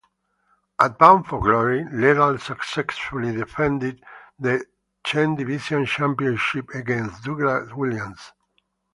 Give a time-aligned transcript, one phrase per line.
[0.79, 4.03] At Bound for Glory, Lethal successfully defended
[4.39, 4.65] the
[5.05, 8.33] X Division Championship against Douglas Williams.